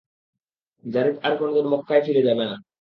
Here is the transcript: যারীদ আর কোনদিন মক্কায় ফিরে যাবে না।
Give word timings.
যারীদ 0.83 1.15
আর 1.23 1.33
কোনদিন 1.37 1.65
মক্কায় 1.67 2.03
ফিরে 2.05 2.21
যাবে 2.21 2.43
না। 2.45 2.55